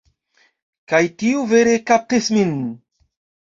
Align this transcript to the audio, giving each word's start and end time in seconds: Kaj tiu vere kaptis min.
Kaj 0.93 1.03
tiu 1.21 1.45
vere 1.53 1.77
kaptis 1.93 2.33
min. 2.41 2.59